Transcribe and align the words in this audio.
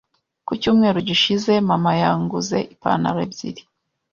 Ku 0.45 0.53
cyumweru 0.61 0.99
gishize, 1.07 1.51
mama 1.69 1.91
yanguze 2.01 2.57
ipantaro 2.73 3.19
ebyiri. 3.27 3.61